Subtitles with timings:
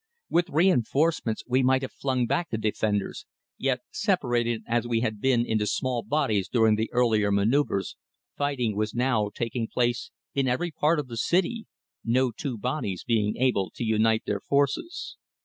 [0.31, 3.27] With reinforcements we might have flung back the defenders,
[3.59, 7.97] yet separated as we had been into small bodies during the earlier manoeuvres,
[8.35, 11.67] fighting was now taking place in every part of the city,
[12.03, 15.17] no two bodies being able to unite their forces.